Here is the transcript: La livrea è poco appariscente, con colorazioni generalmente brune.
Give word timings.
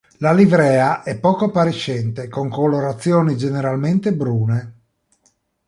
La 0.17 0.33
livrea 0.33 1.03
è 1.03 1.19
poco 1.19 1.45
appariscente, 1.45 2.27
con 2.27 2.49
colorazioni 2.49 3.37
generalmente 3.37 4.15
brune. 4.15 4.77